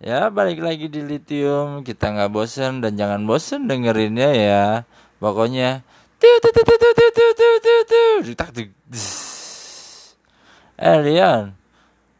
Ya 0.00 0.32
balik 0.32 0.64
lagi 0.64 0.88
di 0.88 1.04
lithium 1.04 1.84
Kita 1.84 2.08
nggak 2.16 2.32
bosen 2.32 2.80
dan 2.80 2.96
jangan 2.96 3.28
bosen 3.28 3.68
dengerinnya 3.68 4.32
ya 4.32 4.64
Pokoknya 5.20 5.84
Eh 10.80 10.98
Lian 11.04 11.52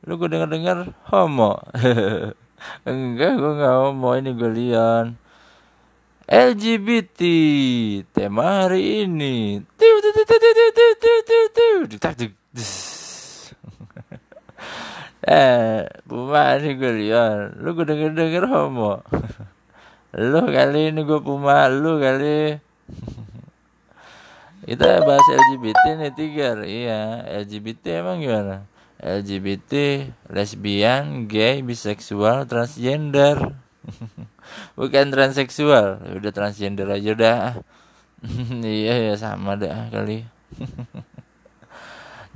Lu 0.04 0.20
gue 0.20 0.28
denger-denger 0.28 0.92
homo 1.08 1.56
Enggak 2.84 3.32
gue 3.40 3.52
gak 3.56 3.74
homo 3.80 4.12
ini 4.20 4.36
gue 4.36 4.50
Lian 4.52 5.16
LGBT 6.28 7.20
tema 8.12 8.68
hari 8.68 9.08
ini 9.08 9.64
eh 15.24 15.84
Puma 16.08 16.56
ini 16.56 16.76
gue 16.76 16.92
lihat. 17.04 17.60
Lu 17.60 17.76
gue 17.76 17.84
denger 17.84 18.16
denger 18.16 18.44
homo. 18.48 19.04
Lu 20.16 20.42
kali 20.48 20.90
ini 20.90 21.00
gue 21.04 21.20
Puma 21.22 21.68
lu 21.68 22.00
kali. 22.00 22.56
Kita 24.70 25.02
bahas 25.02 25.24
LGBT 25.24 25.84
nih 25.98 26.12
tiga 26.12 26.48
iya 26.62 27.24
LGBT 27.42 28.04
emang 28.04 28.20
gimana? 28.20 28.68
LGBT 29.00 30.04
lesbian 30.28 31.24
gay 31.24 31.64
biseksual 31.64 32.44
transgender. 32.44 33.56
Bukan 34.78 35.08
transseksual. 35.08 36.04
Udah 36.20 36.32
transgender 36.34 36.90
aja 36.92 37.12
dah. 37.16 37.44
Iya 38.60 38.94
ya 39.10 39.14
sama 39.16 39.56
dah 39.56 39.88
kali. 39.88 40.28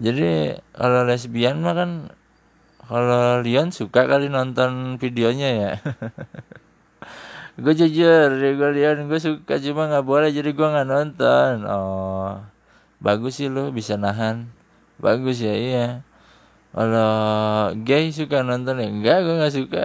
Jadi 0.00 0.58
kalau 0.74 1.06
lesbian 1.06 1.60
mah 1.62 1.74
kan 1.76 1.90
kalau 2.88 3.40
Leon 3.40 3.72
suka 3.72 4.06
kali 4.08 4.28
nonton 4.28 5.00
videonya 5.00 5.48
ya? 5.52 5.72
Gue 7.62 7.70
jujur 7.70 8.34
gue 8.34 8.70
Leon 8.74 9.06
gue 9.06 9.20
suka 9.22 9.62
cuma 9.62 9.86
nggak 9.86 10.02
boleh 10.02 10.34
jadi 10.34 10.50
gue 10.50 10.68
nggak 10.74 10.88
nonton. 10.90 11.62
Oh 11.70 12.42
bagus 12.98 13.38
sih 13.38 13.46
lo 13.46 13.70
bisa 13.70 13.94
nahan. 13.94 14.50
Bagus 14.98 15.38
ya 15.38 15.54
iya. 15.54 16.02
Kalau 16.74 17.70
gay 17.86 18.10
suka 18.10 18.42
nonton 18.42 18.82
ya? 18.82 18.90
Enggak 18.90 19.18
gue 19.22 19.34
nggak 19.38 19.54
suka. 19.54 19.84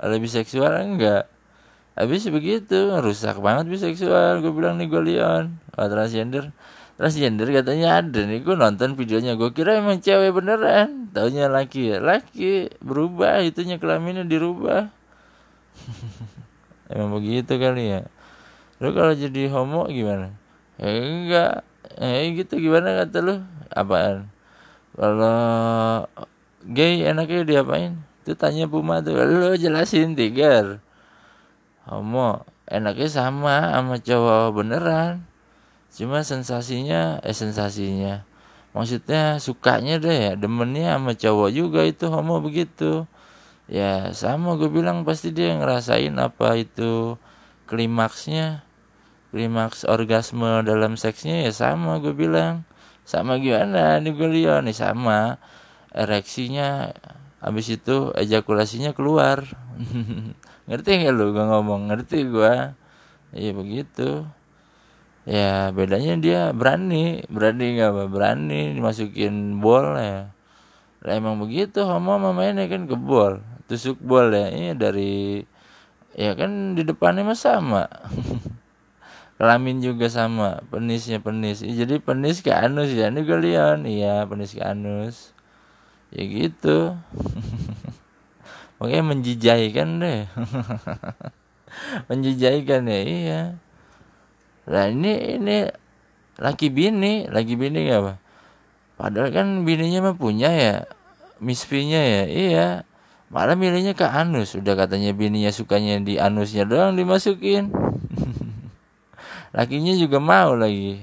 Kalau 0.00 0.16
biseksual 0.16 0.72
enggak 0.80 1.28
habis 1.92 2.24
begitu 2.32 2.88
rusak 3.04 3.36
banget 3.44 3.68
biseksual 3.68 4.40
gue 4.40 4.52
bilang 4.56 4.80
nih 4.80 4.88
gue 4.88 5.02
Leon. 5.12 5.60
Oh, 5.76 5.88
transgender 5.92 6.48
transgender 6.96 7.48
katanya 7.48 8.00
ada 8.00 8.20
nih 8.24 8.44
gue 8.44 8.56
nonton 8.56 8.94
videonya 8.94 9.34
gue 9.34 9.50
kira 9.52 9.80
emang 9.80 9.98
cewek 9.98 10.32
beneran. 10.32 11.08
Taunya 11.12 11.48
laki 11.48 11.96
laki 11.98 12.72
berubah 12.80 13.44
itunya 13.44 13.76
kelaminnya 13.76 14.24
dirubah. 14.24 14.88
Emang 16.92 17.16
begitu 17.16 17.56
kali 17.56 17.96
ya. 17.96 18.00
Lu 18.76 18.92
kalau 18.92 19.16
jadi 19.16 19.48
homo 19.48 19.88
gimana? 19.88 20.36
Eh, 20.76 20.92
enggak. 20.92 21.64
Eh 21.96 22.36
gitu 22.36 22.60
gimana 22.60 23.04
kata 23.04 23.18
lu? 23.24 23.34
Apaan? 23.72 24.28
Kalau 24.92 25.40
gay 26.68 27.00
enaknya 27.08 27.48
diapain? 27.48 27.96
Itu 28.24 28.36
tanya 28.36 28.68
Puma 28.68 29.00
tuh. 29.00 29.16
Lu 29.16 29.56
jelasin 29.56 30.12
tiga 30.12 30.80
homo 31.88 32.46
enaknya 32.70 33.08
sama 33.10 33.74
sama 33.74 33.98
cowok 33.98 34.54
beneran 34.54 35.26
cuma 35.92 36.24
sensasinya 36.24 37.20
eh 37.20 37.36
sensasinya. 37.36 38.24
Maksudnya 38.72 39.36
sukanya 39.36 40.00
deh 40.00 40.16
ya 40.16 40.32
demennya 40.32 40.96
sama 40.96 41.12
cowok 41.12 41.50
juga 41.52 41.80
itu 41.84 42.08
homo 42.08 42.40
begitu. 42.40 43.04
Ya 43.68 44.10
sama 44.16 44.56
gue 44.56 44.68
bilang 44.72 45.04
pasti 45.04 45.30
dia 45.30 45.52
ngerasain 45.56 46.12
apa 46.16 46.56
itu 46.56 47.20
klimaksnya. 47.68 48.64
Klimaks 49.32 49.88
orgasme 49.88 50.60
dalam 50.60 51.00
seksnya 51.00 51.48
ya 51.48 51.52
sama 51.52 52.00
gue 52.00 52.12
bilang. 52.16 52.64
Sama 53.04 53.40
gimana 53.40 54.00
nih 54.00 54.12
gue 54.12 54.28
lihat 54.28 54.64
nih 54.64 54.76
sama. 54.76 55.36
Ereksinya 55.92 56.92
habis 57.44 57.68
itu 57.68 58.12
ejakulasinya 58.16 58.96
keluar. 58.96 59.44
Ngerti 60.68 60.90
nggak 61.04 61.12
lu 61.12 61.36
gue 61.36 61.44
ngomong? 61.44 61.92
Ngerti 61.92 62.24
gue 62.28 62.54
iya 63.32 63.52
begitu 63.56 64.28
ya 65.28 65.70
bedanya 65.70 66.14
dia 66.18 66.40
berani. 66.54 67.22
Berani 67.26 67.78
nggak 67.78 67.90
apa? 67.90 68.04
Berani 68.10 68.76
dimasukin 68.76 69.58
bol 69.62 69.96
ya. 69.98 70.30
Lah 71.02 71.14
emang 71.18 71.42
begitu 71.42 71.82
homo 71.82 72.18
mainnya 72.20 72.70
kan 72.70 72.86
ke 72.86 72.94
bol 72.94 73.42
tusuk 73.66 73.98
bol 74.02 74.30
ya. 74.30 74.52
Ini 74.52 74.76
dari 74.76 75.42
ya 76.12 76.36
kan 76.36 76.76
di 76.76 76.82
depannya 76.84 77.24
mah 77.24 77.38
sama. 77.38 77.84
Kelamin 79.42 79.82
juga 79.82 80.06
sama. 80.06 80.62
Penisnya 80.70 81.18
penis. 81.18 81.66
Jadi 81.66 81.98
penis 81.98 82.44
ke 82.44 82.54
anus 82.54 82.94
ya. 82.94 83.10
Ini 83.10 83.26
gue 83.26 83.38
iya 83.90 84.22
penis 84.28 84.54
ke 84.54 84.62
anus. 84.62 85.34
Ya 86.14 86.22
gitu. 86.28 86.94
Makanya 88.78 89.04
menjijaikan 89.14 89.98
deh. 89.98 90.30
menjijaikan 92.10 92.86
ya 92.86 93.00
iya. 93.02 93.40
Nah 94.68 94.90
ini 94.90 95.38
ini 95.40 95.56
laki 96.38 96.70
bini, 96.70 97.26
laki 97.30 97.54
bini 97.58 97.88
gak 97.88 97.98
apa? 98.02 98.14
Padahal 98.98 99.30
kan 99.34 99.46
bininya 99.66 100.10
mah 100.10 100.16
punya 100.16 100.50
ya, 100.52 100.74
misfinya 101.42 101.98
ya, 101.98 102.22
iya. 102.28 102.68
Malah 103.32 103.56
milihnya 103.56 103.96
ke 103.96 104.04
anus, 104.04 104.54
udah 104.54 104.76
katanya 104.76 105.16
bininya 105.16 105.48
sukanya 105.48 105.96
di 106.04 106.20
anusnya 106.20 106.68
doang 106.68 106.94
dimasukin. 106.94 107.72
Lakinya 109.56 109.96
juga 109.96 110.20
mau 110.20 110.52
lagi. 110.52 111.00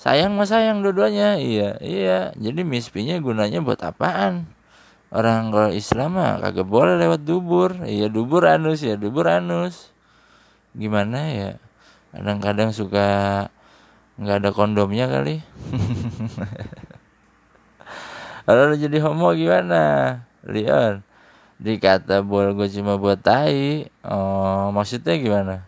Sayang 0.00 0.32
mah 0.34 0.48
sayang 0.48 0.80
dua-duanya, 0.80 1.36
iya, 1.36 1.76
iya. 1.84 2.32
Jadi 2.34 2.64
misfinya 2.64 3.20
gunanya 3.20 3.60
buat 3.60 3.78
apaan? 3.84 4.56
orang 5.14 5.54
kalau 5.54 5.70
Islam 5.70 6.18
mah 6.18 6.42
kagak 6.42 6.66
boleh 6.66 6.98
lewat 6.98 7.22
dubur 7.22 7.70
iya 7.86 8.10
dubur 8.10 8.42
anus 8.44 8.82
ya 8.82 8.98
dubur 8.98 9.30
anus 9.30 9.94
gimana 10.74 11.30
ya 11.30 11.50
kadang-kadang 12.16 12.72
suka 12.72 13.06
nggak 14.16 14.40
ada 14.40 14.50
kondomnya 14.56 15.04
kali. 15.12 15.44
Kalau 18.48 18.72
jadi 18.72 18.96
homo 19.04 19.36
gimana? 19.36 19.82
Leon 20.46 21.04
dikata 21.56 22.20
bol 22.20 22.52
gue 22.52 22.68
cuma 22.68 23.00
buat 23.00 23.20
tai. 23.20 23.88
Oh 24.04 24.72
maksudnya 24.72 25.16
gimana? 25.16 25.64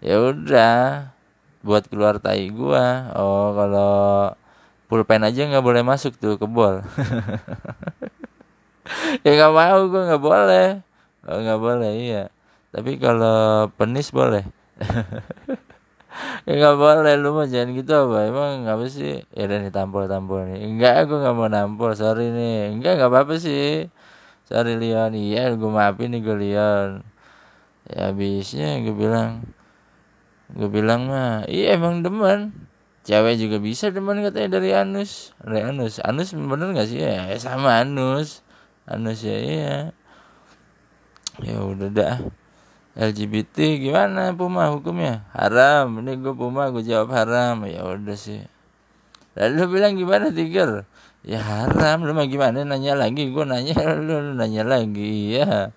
Ya 0.00 0.20
udah 0.20 1.12
buat 1.60 1.88
keluar 1.88 2.20
tai 2.20 2.48
gua. 2.52 3.12
Oh 3.16 3.52
kalau 3.52 3.92
pulpen 4.88 5.24
aja 5.24 5.44
nggak 5.48 5.64
boleh 5.64 5.82
masuk 5.84 6.16
tuh 6.16 6.36
ke 6.40 6.46
bol. 6.48 6.80
Ya 9.26 9.34
nggak 9.34 9.50
mau 9.50 9.90
gue 9.90 10.02
nggak 10.06 10.22
boleh. 10.22 10.78
Oh, 11.26 11.42
nggak 11.42 11.58
boleh 11.58 11.90
iya. 11.98 12.30
Tapi 12.70 13.02
kalau 13.02 13.66
penis 13.74 14.14
boleh 14.14 14.46
nggak 16.46 16.74
boleh 16.78 17.14
lu 17.18 17.34
mah 17.34 17.46
jangan 17.50 17.74
gitu 17.74 17.92
apa 17.92 18.18
emang 18.30 18.64
nggak 18.64 18.76
apa 18.78 18.86
sih? 18.86 19.22
Ya 19.34 19.42
udah 19.50 19.58
nih 19.62 19.72
tampol 19.74 20.04
tampol 20.06 20.40
nih. 20.46 20.60
Enggak 20.62 20.94
aku 21.06 21.14
nggak 21.20 21.34
mau 21.34 21.48
nampol 21.50 21.92
sorry 21.98 22.30
nih. 22.30 22.72
Enggak 22.72 22.98
nggak 23.00 23.10
apa 23.10 23.18
apa 23.26 23.34
sih. 23.42 23.90
Sorry 24.46 24.78
Leon. 24.78 25.12
Iya 25.12 25.52
gue 25.58 25.70
maafin 25.70 26.14
nih 26.14 26.20
gue 26.22 26.36
Leon. 26.38 26.90
Ya 27.90 28.10
habisnya 28.10 28.78
gue 28.82 28.94
bilang 28.94 29.46
gue 30.46 30.68
bilang 30.70 31.10
mah 31.10 31.44
iya 31.50 31.74
emang 31.74 32.06
demen. 32.06 32.54
Cewek 33.06 33.38
juga 33.38 33.62
bisa 33.62 33.90
demen 33.94 34.22
katanya 34.22 34.58
dari 34.58 34.70
anus. 34.74 35.34
Dari 35.42 35.62
anus. 35.62 36.02
Anus 36.02 36.34
bener 36.34 36.74
gak 36.74 36.90
sih? 36.90 37.02
Ya 37.02 37.30
sama 37.38 37.82
anus. 37.82 38.42
Manusia 38.86 39.34
iya. 39.38 39.76
Ya 41.42 41.58
udah 41.60 41.90
dah 41.90 42.16
LGBT 42.96 43.76
gimana 43.76 44.32
Puma 44.32 44.72
hukumnya? 44.72 45.28
Haram. 45.36 46.00
Ini 46.00 46.16
gue 46.16 46.32
Puma 46.32 46.72
gue 46.72 46.80
jawab 46.80 47.12
haram. 47.12 47.68
Ya 47.68 47.84
udah 47.84 48.16
sih. 48.16 48.40
Lalu 49.36 49.52
lu 49.52 49.64
bilang 49.68 50.00
gimana 50.00 50.32
Tiger? 50.32 50.88
Ya 51.20 51.44
haram. 51.44 52.08
Lu 52.08 52.16
mah 52.16 52.24
gimana? 52.24 52.64
Nanya 52.64 52.96
lagi. 52.96 53.28
Gue 53.28 53.44
nanya 53.44 53.76
lu, 54.00 54.16
lu 54.16 54.32
nanya 54.32 54.64
lagi. 54.64 55.36
Ya 55.36 55.68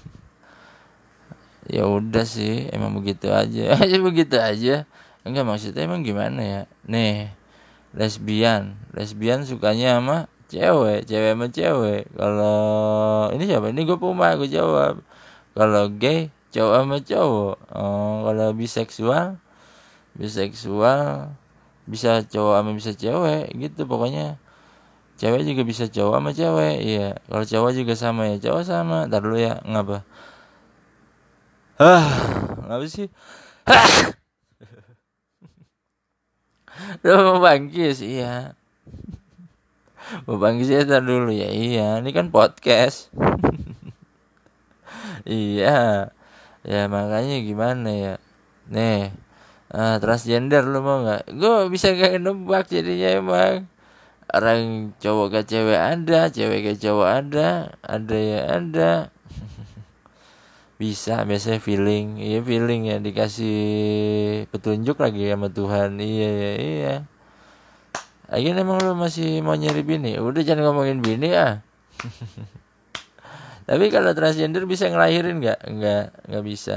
ya 1.76 1.84
udah 1.84 2.24
sih. 2.24 2.72
Emang 2.72 2.96
begitu 2.96 3.28
aja. 3.28 3.76
Aja 3.76 3.96
begitu 4.08 4.40
aja. 4.40 4.88
Enggak 5.20 5.44
maksudnya 5.44 5.84
emang 5.84 6.00
gimana 6.00 6.40
ya? 6.40 6.60
Nih 6.88 7.28
lesbian. 7.92 8.80
Lesbian 8.96 9.44
sukanya 9.44 10.00
sama 10.00 10.32
cewek. 10.48 11.04
Cewek 11.04 11.36
sama 11.36 11.46
cewek. 11.52 12.08
Kalau 12.16 12.56
ini 13.36 13.44
siapa? 13.44 13.68
Ini 13.68 13.84
gue 13.84 14.00
puma 14.00 14.32
gue 14.40 14.48
jawab 14.48 15.04
kalau 15.54 15.90
gay 15.90 16.30
cowok 16.50 16.74
sama 16.82 16.98
cowok. 17.02 17.56
Oh, 17.74 18.26
kalau 18.26 18.48
biseksual 18.54 19.38
biseksual 20.18 21.30
bisa 21.86 22.22
cowok 22.26 22.54
sama 22.60 22.70
bisa 22.74 22.92
cewek 22.94 23.50
gitu 23.54 23.86
pokoknya. 23.86 24.38
Cewek 25.20 25.44
juga 25.44 25.62
bisa 25.66 25.84
cowok 25.90 26.16
sama 26.18 26.30
cewek 26.32 26.76
iya. 26.82 27.08
Kalau 27.28 27.44
cowok 27.46 27.72
juga 27.76 27.94
sama 27.98 28.26
ya 28.30 28.36
cowok 28.40 28.62
sama. 28.66 29.06
Ntar 29.06 29.20
dulu 29.22 29.38
ya 29.38 29.60
ngapa? 29.66 30.02
Ah 31.80 32.08
ngapa 32.66 32.86
sih? 32.88 33.08
Lu 37.04 37.12
mau 37.20 37.38
bangkis? 37.44 38.00
Iya. 38.02 38.56
Mau 40.26 40.40
bangkis 40.40 40.72
ya 40.72 40.82
tar 40.88 41.04
dulu 41.04 41.30
ya. 41.30 41.52
Iya 41.52 42.02
ini 42.02 42.10
kan 42.10 42.34
podcast 42.34 43.12
iya. 45.28 46.10
Ya 46.60 46.86
makanya 46.92 47.40
gimana 47.40 47.88
ya? 47.88 48.14
Nih 48.68 49.10
uh, 49.72 49.96
transgender 50.02 50.66
lu 50.66 50.80
mau 50.84 51.02
nggak? 51.02 51.30
Gue 51.34 51.70
bisa 51.72 51.94
gak 51.94 52.20
nebak 52.20 52.68
jadinya 52.68 53.08
emang. 53.16 53.54
Orang 54.30 54.94
cowok 55.02 55.26
ke 55.34 55.40
cewek 55.50 55.80
ada 55.80 56.30
cewek 56.30 56.60
ke 56.62 56.72
cowok 56.78 57.08
ada 57.08 57.74
ada 57.82 58.16
ya 58.16 58.40
ada. 58.46 58.92
Bisa 60.80 61.26
biasanya 61.26 61.58
feeling. 61.58 62.22
Iya 62.22 62.38
feeling 62.46 62.88
ya 62.88 62.96
dikasih 63.02 63.58
petunjuk 64.54 64.96
lagi 65.02 65.26
sama 65.26 65.50
Tuhan. 65.50 65.98
Iya 65.98 66.28
iya 66.30 66.52
iya. 66.62 66.94
Lagi 68.30 68.54
emang 68.54 68.78
lu 68.78 68.94
masih 68.94 69.42
mau 69.42 69.58
nyari 69.58 69.82
bini? 69.82 70.14
Udah 70.22 70.46
jangan 70.46 70.70
ngomongin 70.70 71.02
bini 71.02 71.34
ah 71.34 71.58
tapi 73.68 73.92
kalau 73.92 74.16
transgender 74.16 74.64
bisa 74.64 74.88
ngelahirin 74.88 75.40
nggak? 75.42 75.60
Nggak 75.68 76.04
nggak 76.30 76.44
bisa. 76.44 76.76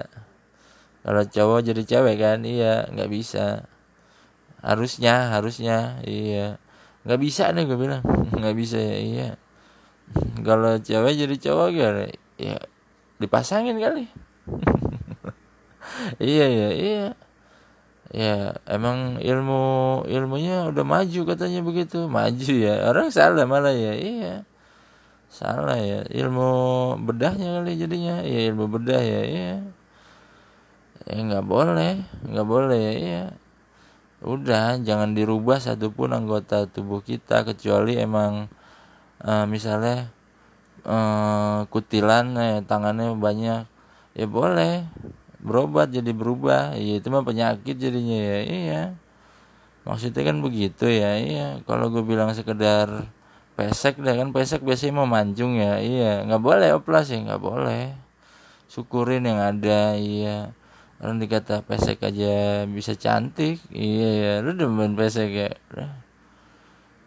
Kalau 1.03 1.23
cowok 1.27 1.59
jadi 1.67 1.83
cewek 1.83 2.15
kan 2.19 2.39
iya 2.47 2.87
nggak 2.91 3.11
bisa. 3.11 3.67
Harusnya 4.63 5.35
harusnya 5.35 5.99
iya. 6.07 6.59
Nggak 7.03 7.19
bisa 7.19 7.51
nih 7.51 7.63
gue 7.67 7.77
bilang. 7.79 8.03
Nggak 8.39 8.55
bisa 8.55 8.79
ya 8.79 8.97
iya. 8.99 9.29
Kalau 10.43 10.79
cewek 10.79 11.13
jadi 11.19 11.35
cowok 11.35 11.67
gimana? 11.75 12.07
Ya 12.39 12.57
dipasangin 13.19 13.79
kali. 13.79 14.07
Iya 16.17 16.45
iya 16.47 16.69
iya. 16.73 17.05
Ya 18.13 18.35
emang 18.65 19.19
ilmu 19.19 19.63
ilmunya 20.07 20.71
udah 20.71 20.87
maju 20.87 21.21
katanya 21.27 21.59
begitu. 21.59 22.07
Maju 22.07 22.53
ya. 22.55 22.87
Orang 22.87 23.11
salah 23.11 23.43
malah 23.43 23.75
ya 23.75 23.93
iya 23.93 24.47
salah 25.33 25.81
ya 25.81 26.05
ilmu 26.13 26.49
bedahnya 27.09 27.59
kali 27.59 27.73
jadinya. 27.81 28.21
Ya 28.21 28.39
ilmu 28.53 28.69
bedah 28.69 29.01
ya 29.01 29.21
iya. 29.25 29.53
Ya 31.09 31.17
nggak 31.19 31.45
boleh 31.49 32.05
nggak 32.29 32.47
boleh 32.47 32.77
ya 32.77 32.93
iya. 32.93 33.23
Udah 34.23 34.79
jangan 34.79 35.17
dirubah 35.17 35.57
satupun 35.59 36.13
anggota 36.13 36.69
tubuh 36.69 37.01
kita 37.03 37.43
kecuali 37.43 37.99
emang 37.99 38.47
uh, 39.25 39.45
misalnya 39.49 40.13
uh, 40.85 41.65
kutilan 41.67 42.37
eh, 42.37 42.59
tangannya 42.63 43.17
banyak. 43.17 43.65
Ya 44.13 44.25
boleh. 44.29 44.85
Berobat 45.43 45.91
jadi 45.91 46.13
berubah. 46.13 46.77
Ya 46.77 47.01
itu 47.01 47.09
mah 47.09 47.25
penyakit 47.25 47.75
jadinya 47.81 48.15
ya 48.15 48.39
iya. 48.45 48.81
Maksudnya 49.83 50.23
kan 50.23 50.39
begitu 50.39 50.87
ya 50.87 51.19
iya. 51.19 51.47
Kalau 51.67 51.91
gue 51.91 52.05
bilang 52.05 52.31
sekedar 52.31 53.09
pesek 53.53 54.01
deh 54.01 54.15
kan 54.17 54.33
pesek 54.33 54.65
biasanya 54.65 55.01
mau 55.01 55.09
mancung 55.09 55.57
ya. 55.57 55.77
Iya 55.79 56.25
nggak 56.25 56.41
boleh 56.41 56.69
oplas 56.77 57.09
ya 57.13 57.21
nggak 57.21 57.41
boleh. 57.41 57.93
Syukurin 58.69 59.29
yang 59.29 59.39
ada 59.41 59.97
iya. 59.97 60.53
Orang 61.03 61.19
dikata 61.19 61.61
pesek 61.67 62.01
aja 62.01 62.65
bisa 62.65 62.97
cantik. 62.97 63.61
Iya 63.69 64.09
ya 64.17 64.33
lu 64.41 64.57
demen 64.57 64.97
pesek 64.97 65.29
ya? 65.29 65.51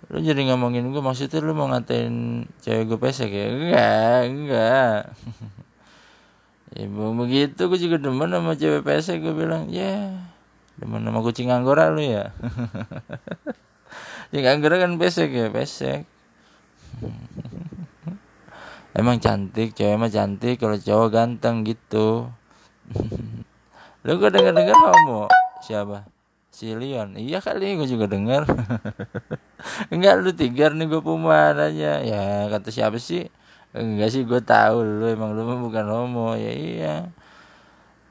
Lu 0.06 0.22
jadi 0.22 0.38
ngomongin 0.52 0.94
gue 0.94 1.02
maksudnya 1.02 1.42
lu 1.42 1.50
mau 1.50 1.66
ngatain 1.66 2.46
cewek 2.62 2.94
gue 2.94 2.98
pesek 3.02 3.30
ya? 3.30 3.46
Enggak 3.50 4.20
enggak 4.30 5.00
ya 6.76 6.84
begitu 7.24 7.60
gue 7.72 7.80
juga 7.80 7.96
demen 7.98 8.30
sama 8.30 8.54
cewek 8.54 8.84
pesek 8.84 9.24
gue 9.24 9.34
bilang 9.34 9.66
ya 9.72 9.82
yeah, 9.82 10.04
demen 10.78 11.02
sama 11.02 11.24
kucing 11.24 11.50
anggora 11.50 11.90
lu 11.90 12.04
ya? 12.04 12.30
Kucing 14.26 14.46
anggora 14.46 14.82
kan 14.82 14.98
pesek 14.98 15.30
ya 15.32 15.48
pesek 15.48 16.04
emang 18.98 19.20
cantik 19.20 19.76
cewek 19.76 20.00
mah 20.00 20.08
cantik 20.08 20.56
kalau 20.56 20.80
cowok 20.80 21.08
ganteng 21.12 21.66
gitu. 21.66 22.30
Lu 24.06 24.22
gue 24.22 24.30
denger 24.30 24.54
denger 24.54 24.76
homo? 24.78 25.26
Siapa? 25.58 26.06
Si 26.54 26.70
Leon? 26.72 27.18
Iya 27.18 27.42
kali 27.42 27.74
gue 27.74 27.90
juga 27.90 28.06
denger. 28.06 28.46
Enggak 29.92 30.14
lu 30.22 30.30
tiga 30.30 30.70
nih 30.70 30.86
gue 30.86 31.02
aja. 31.02 31.92
Ya 32.00 32.46
kata 32.46 32.70
siapa 32.70 32.96
sih? 33.02 33.26
Enggak 33.74 34.14
sih 34.14 34.22
gue 34.22 34.40
tahu 34.40 34.80
lu. 34.80 35.10
Emang 35.10 35.34
lu 35.34 35.42
bukan 35.58 35.84
homo. 35.90 36.38
Ya 36.38 36.52
iya. 36.54 36.94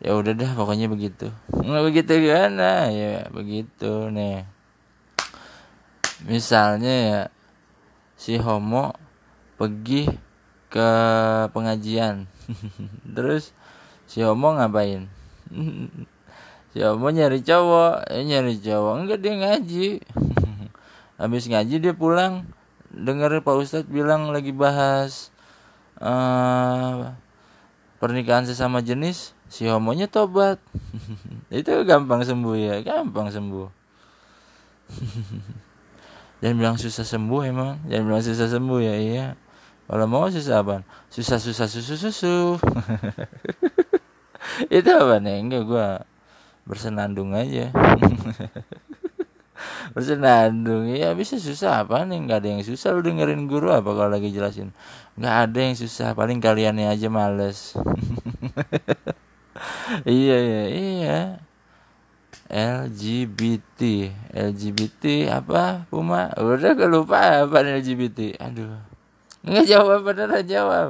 Ya 0.03 0.11
udah 0.13 0.35
dah 0.35 0.51
pokoknya 0.53 0.91
begitu. 0.91 1.31
Nggak 1.47 1.83
begitu 1.87 2.11
gimana? 2.27 2.91
Ya 2.91 3.31
begitu. 3.31 4.11
Nih. 4.11 4.43
Misalnya 6.27 6.91
ya 6.91 7.19
si 8.25 8.41
homo 8.41 8.97
pergi 9.61 10.09
ke 10.73 10.89
pengajian 11.53 12.25
terus 13.15 13.53
si 14.09 14.25
homo 14.25 14.57
ngapain 14.57 15.05
Siapa 16.75 17.07
nyari 17.07 17.39
cowok, 17.39 18.03
eh, 18.11 18.27
nyari 18.27 18.59
cowok 18.59 18.93
enggak 18.99 19.23
dia 19.23 19.33
ngaji. 19.39 19.87
Habis 21.23 21.47
ngaji 21.47 21.79
dia 21.79 21.95
pulang 21.95 22.43
dengar 22.91 23.31
Pak 23.31 23.55
Ustadz 23.55 23.87
bilang 23.87 24.35
lagi 24.35 24.51
bahas 24.51 25.31
uh, 26.03 27.15
pernikahan 28.03 28.43
sesama 28.43 28.83
jenis, 28.83 29.31
si 29.47 29.71
homonya 29.71 30.11
tobat. 30.11 30.59
Itu 31.47 31.87
gampang 31.87 32.27
sembuh 32.27 32.55
ya, 32.59 32.75
gampang 32.83 33.31
sembuh. 33.31 33.71
Jangan 36.43 36.55
bilang 36.59 36.77
susah 36.77 37.05
sembuh 37.07 37.41
emang, 37.47 37.79
jangan 37.87 38.03
bilang 38.05 38.23
susah 38.23 38.47
sembuh 38.51 38.79
ya 38.83 38.95
iya. 38.99 39.27
Kalau 39.85 40.05
mau 40.09 40.25
susah 40.27 40.65
apa? 40.65 40.81
Susah 41.13 41.37
susah 41.37 41.69
susu 41.69 41.93
susu. 41.95 42.57
itu 44.77 44.89
apa 44.89 45.21
nih? 45.21 45.45
Enggak 45.45 45.63
gue 45.69 45.87
bersenandung 46.65 47.37
aja. 47.37 47.69
Bersenandung 49.95 50.91
ya 50.91 51.15
bisa 51.15 51.37
susah 51.37 51.85
apa 51.85 52.03
nih? 52.03 52.17
Nggak 52.17 52.39
ada 52.43 52.49
yang 52.49 52.63
susah. 52.65 52.91
Lu 52.97 53.05
dengerin 53.05 53.45
guru 53.45 53.71
apa 53.71 53.93
kalau 53.93 54.11
lagi 54.11 54.33
jelasin? 54.33 54.73
Nggak 55.15 55.35
ada 55.47 55.59
yang 55.61 55.77
susah. 55.77 56.17
Paling 56.17 56.41
kaliannya 56.41 56.89
aja 56.89 57.07
males. 57.07 57.71
Iya 60.03 60.35
iya 60.35 60.63
iya 60.67 61.19
LGBT 62.45 64.13
LGBT 64.33 65.33
apa 65.33 65.89
Puma 65.89 66.29
udah 66.37 66.71
gue 66.77 66.89
lupa 66.89 67.45
apa 67.45 67.65
LGBT 67.65 68.37
aduh 68.37 68.77
nggak 69.45 69.65
jawab 69.65 70.05
beneran 70.05 70.45
jawab 70.45 70.89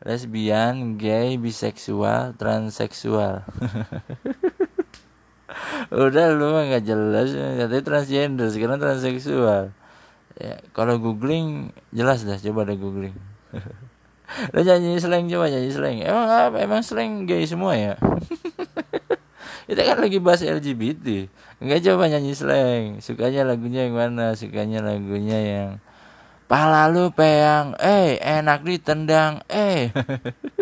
lesbian, 0.00 0.96
gay, 0.96 1.36
biseksual, 1.36 2.32
transseksual. 2.40 3.44
Udah 5.92 6.32
lu 6.32 6.56
nggak 6.56 6.86
jelas, 6.86 7.34
katanya 7.34 7.84
transgender, 7.84 8.48
sekarang 8.48 8.80
transseksual. 8.80 9.74
Ya, 10.40 10.56
kalau 10.72 10.96
googling 10.96 11.74
jelas 11.92 12.24
dah, 12.24 12.40
coba 12.40 12.64
ada 12.64 12.80
googling. 12.80 13.12
lu 14.56 14.60
nyanyi 14.62 14.96
slang 14.96 15.28
coba 15.28 15.52
nyanyi 15.52 15.70
slang. 15.74 16.00
Emang 16.00 16.28
apa? 16.30 16.56
Emang 16.64 16.80
slang 16.80 17.28
gay 17.28 17.44
semua 17.44 17.76
ya? 17.76 17.94
Kita 19.70 19.86
kan 19.86 20.02
lagi 20.02 20.18
bahas 20.18 20.42
LGBT. 20.42 21.30
Enggak 21.62 21.86
coba 21.86 22.10
nyanyi 22.10 22.34
slang. 22.34 22.98
Sukanya 22.98 23.46
lagunya 23.46 23.86
yang 23.86 23.94
mana? 23.94 24.34
Sukanya 24.34 24.82
lagunya 24.82 25.38
yang 25.38 25.70
pala 26.50 26.90
lu 26.90 27.14
peang 27.14 27.78
eh 27.78 28.18
enak 28.18 28.66
ditendang 28.66 29.38
eh 29.46 29.94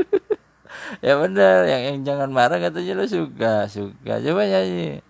ya 1.04 1.16
bener 1.16 1.64
yang, 1.64 1.80
yang 1.80 2.04
jangan 2.04 2.28
marah 2.28 2.60
katanya 2.60 2.92
lu 3.00 3.08
suka 3.08 3.64
suka 3.72 4.20
coba 4.20 4.44
nyanyi 4.44 5.00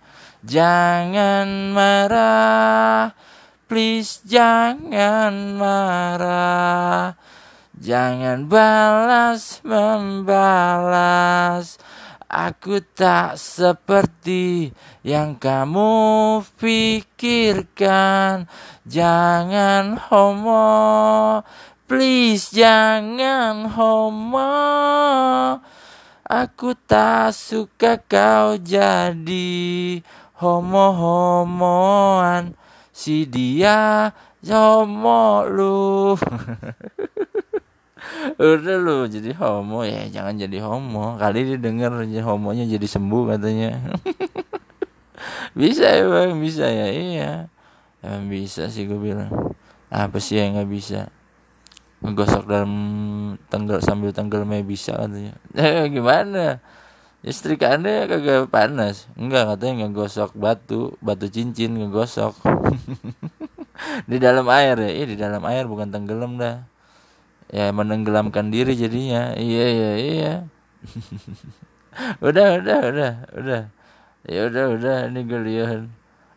jangan 0.47 1.75
marah 1.75 3.11
please 3.67 4.23
jangan 4.23 5.59
marah 5.59 7.19
jangan 7.75 8.47
balas 8.47 9.59
membalas 9.67 10.59
Aku 12.29 12.85
tak 12.85 13.41
seperti 13.41 14.69
yang 15.01 15.41
kamu 15.41 16.45
pikirkan. 16.61 18.45
Jangan 18.85 19.97
homo, 19.97 21.41
please 21.89 22.53
jangan 22.53 23.73
homo. 23.73 24.61
Aku 26.29 26.77
tak 26.77 27.33
suka 27.33 27.97
kau 27.97 28.61
jadi 28.61 30.05
homo-homoan. 30.37 32.53
Si 32.93 33.25
dia 33.25 34.13
homo 34.45 35.49
lu 35.49 36.13
udah 38.39 38.77
lu 38.79 39.09
jadi 39.11 39.35
homo 39.37 39.85
ya 39.85 40.09
jangan 40.09 40.35
jadi 40.39 40.59
homo. 40.65 41.17
Kali 41.19 41.45
dia 41.45 41.59
denger 41.59 42.05
homonya 42.25 42.65
jadi 42.67 42.87
sembuh 42.87 43.37
katanya. 43.37 43.79
Bisa 45.59 45.91
ya 45.91 46.07
bang 46.07 46.39
bisa 46.39 46.71
ya 46.71 46.87
iya. 46.93 47.51
Emang 47.99 48.31
bisa 48.31 48.71
sih 48.71 48.87
gue 48.87 48.99
bilang. 48.99 49.33
Apa 49.91 50.23
sih 50.23 50.39
yang 50.39 50.55
nggak 50.55 50.71
bisa? 50.71 51.11
Ngegosok 51.99 52.47
dalam 52.47 52.73
tenggelam 53.51 53.83
sambil 53.83 54.15
tenggelam 54.15 54.55
bisa 54.63 54.95
katanya. 54.95 55.35
Eh 55.59 55.91
gimana? 55.91 56.63
Istri 57.27 57.59
anda 57.67 58.07
kagak 58.07 58.47
panas. 58.55 59.11
Enggak 59.19 59.51
katanya 59.51 59.91
ngegosok 59.91 60.39
batu 60.39 60.95
batu 61.03 61.27
cincin 61.27 61.75
ngegosok. 61.75 62.39
Di 64.11 64.23
dalam 64.23 64.47
air 64.47 64.79
ya? 64.79 64.91
Iya 64.91 65.07
di 65.07 65.17
dalam 65.19 65.43
air 65.47 65.67
bukan 65.67 65.91
tenggelam 65.91 66.39
dah 66.39 66.67
ya 67.49 67.73
menenggelamkan 67.73 68.53
diri 68.53 68.77
jadinya. 68.77 69.35
Iya 69.37 69.65
iya 69.69 69.93
iya. 69.97 70.35
Udah 72.23 72.63
udah 72.63 72.79
udah 72.95 73.13
udah. 73.35 73.63
Ya 74.29 74.41
udah 74.47 74.65
udah 74.71 74.97
ini 75.11 75.21
gue 75.27 75.41
lihat. 75.43 75.91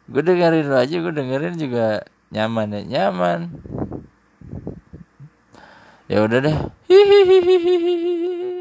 Gue 0.10 0.22
dengerin 0.26 0.66
lo 0.66 0.82
aja 0.82 0.96
gue 0.98 1.14
dengerin 1.14 1.56
juga 1.62 2.02
nyaman 2.34 2.74
ya 2.74 2.82
nyaman. 2.82 3.54
Ya 6.10 6.26
udah 6.26 6.40
deh. 6.42 6.58
Hihihihi 6.90 8.61